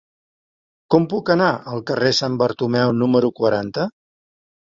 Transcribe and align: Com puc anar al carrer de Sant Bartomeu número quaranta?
Com 0.95 1.03
puc 1.11 1.29
anar 1.33 1.49
al 1.73 1.83
carrer 1.89 2.09
de 2.15 2.19
Sant 2.21 2.39
Bartomeu 2.43 2.95
número 3.03 3.31
quaranta? 3.43 3.87